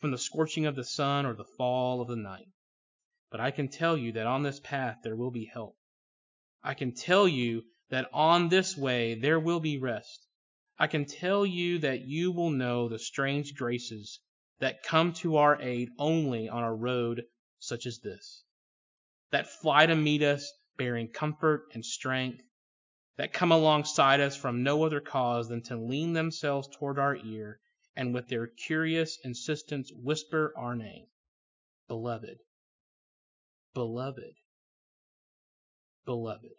from 0.00 0.10
the 0.10 0.18
scorching 0.18 0.66
of 0.66 0.76
the 0.76 0.84
sun 0.84 1.26
or 1.26 1.34
the 1.34 1.44
fall 1.56 2.00
of 2.00 2.08
the 2.08 2.16
night. 2.16 2.48
But 3.30 3.40
I 3.40 3.50
can 3.50 3.68
tell 3.68 3.96
you 3.96 4.12
that 4.12 4.26
on 4.26 4.42
this 4.42 4.60
path 4.60 4.98
there 5.02 5.16
will 5.16 5.30
be 5.30 5.46
help. 5.46 5.76
I 6.62 6.74
can 6.74 6.94
tell 6.94 7.26
you 7.26 7.64
that 7.90 8.08
on 8.12 8.48
this 8.48 8.76
way 8.76 9.14
there 9.14 9.40
will 9.40 9.60
be 9.60 9.78
rest. 9.78 10.26
I 10.78 10.86
can 10.86 11.04
tell 11.04 11.46
you 11.46 11.78
that 11.78 12.02
you 12.02 12.32
will 12.32 12.50
know 12.50 12.88
the 12.88 12.98
strange 12.98 13.54
graces 13.54 14.20
that 14.58 14.82
come 14.82 15.12
to 15.14 15.36
our 15.36 15.60
aid 15.60 15.90
only 15.98 16.48
on 16.48 16.62
a 16.62 16.74
road 16.74 17.24
such 17.58 17.86
as 17.86 18.00
this, 18.00 18.44
that 19.30 19.50
fly 19.60 19.86
to 19.86 19.94
meet 19.94 20.22
us 20.22 20.52
bearing 20.76 21.08
comfort 21.08 21.66
and 21.72 21.84
strength, 21.84 22.42
that 23.16 23.32
come 23.32 23.52
alongside 23.52 24.20
us 24.20 24.36
from 24.36 24.62
no 24.62 24.82
other 24.84 25.00
cause 25.00 25.48
than 25.48 25.62
to 25.62 25.76
lean 25.76 26.12
themselves 26.12 26.68
toward 26.68 26.98
our 26.98 27.16
ear 27.16 27.60
and 27.96 28.12
with 28.12 28.28
their 28.28 28.46
curious 28.46 29.18
insistence 29.24 29.92
whisper 29.94 30.52
our 30.56 30.74
name 30.74 31.06
Beloved, 31.86 32.38
Beloved, 33.74 34.34
Beloved. 36.06 36.54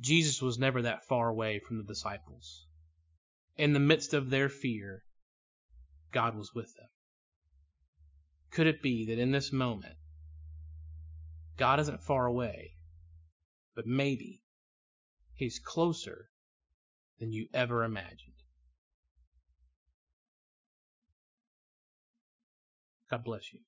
Jesus 0.00 0.42
was 0.42 0.58
never 0.58 0.82
that 0.82 1.04
far 1.04 1.28
away 1.28 1.58
from 1.58 1.78
the 1.78 1.84
disciples. 1.84 2.66
In 3.56 3.72
the 3.72 3.80
midst 3.80 4.14
of 4.14 4.30
their 4.30 4.48
fear, 4.48 5.02
God 6.12 6.36
was 6.36 6.54
with 6.54 6.74
them. 6.76 6.88
Could 8.50 8.66
it 8.66 8.82
be 8.82 9.06
that 9.06 9.18
in 9.18 9.32
this 9.32 9.52
moment, 9.52 9.96
God 11.56 11.80
isn't 11.80 12.02
far 12.02 12.26
away, 12.26 12.72
but 13.74 13.86
maybe 13.86 14.42
He's 15.34 15.58
closer 15.58 16.28
than 17.18 17.32
you 17.32 17.48
ever 17.52 17.84
imagined? 17.84 18.32
God 23.10 23.24
bless 23.24 23.52
you. 23.52 23.60